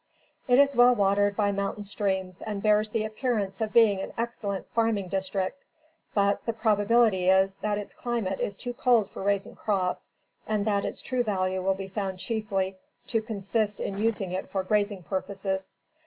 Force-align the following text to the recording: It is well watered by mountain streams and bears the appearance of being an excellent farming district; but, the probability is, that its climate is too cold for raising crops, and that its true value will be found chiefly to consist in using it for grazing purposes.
It 0.47 0.57
is 0.57 0.75
well 0.75 0.95
watered 0.95 1.35
by 1.35 1.51
mountain 1.51 1.83
streams 1.83 2.41
and 2.41 2.63
bears 2.63 2.89
the 2.89 3.05
appearance 3.05 3.61
of 3.61 3.71
being 3.71 4.01
an 4.01 4.13
excellent 4.17 4.65
farming 4.73 5.09
district; 5.09 5.63
but, 6.15 6.43
the 6.47 6.53
probability 6.53 7.29
is, 7.29 7.57
that 7.57 7.77
its 7.77 7.93
climate 7.93 8.39
is 8.39 8.55
too 8.55 8.73
cold 8.73 9.11
for 9.11 9.21
raising 9.21 9.55
crops, 9.55 10.15
and 10.47 10.65
that 10.65 10.85
its 10.85 11.03
true 11.03 11.21
value 11.21 11.61
will 11.61 11.75
be 11.75 11.87
found 11.87 12.17
chiefly 12.17 12.77
to 13.09 13.21
consist 13.21 13.79
in 13.79 13.99
using 13.99 14.31
it 14.31 14.49
for 14.49 14.63
grazing 14.63 15.03
purposes. 15.03 15.75